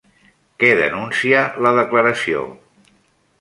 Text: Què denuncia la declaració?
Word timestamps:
Què 0.63 0.69
denuncia 0.79 1.43
la 1.67 1.75
declaració? 1.81 2.43